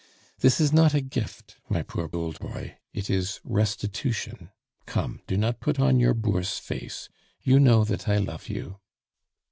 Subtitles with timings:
[0.39, 4.49] This is not a gift, my poor old boy, it is restitution.
[4.87, 7.07] Come, do not put on your Bourse face.
[7.43, 8.79] You know that I love you."